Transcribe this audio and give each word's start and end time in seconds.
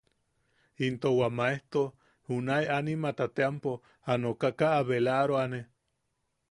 Into 0.85 1.09
wa 1.19 1.29
maejto 1.37 1.83
junae 2.27 2.65
animata 2.77 3.25
teampo 3.35 3.71
a 4.11 4.13
nokaka 4.21 4.67
a 4.79 4.81
belaroane. 4.87 5.59